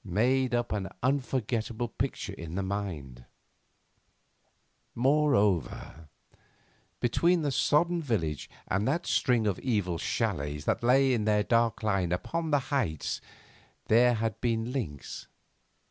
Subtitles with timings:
[0.03, 3.23] made up an unforgettable picture in the mind.
[4.95, 6.09] Moreover,
[6.99, 11.83] between the sodden village and that string of evil châlets that lay in their dark
[11.83, 13.21] line upon the heights
[13.89, 15.27] there had been links.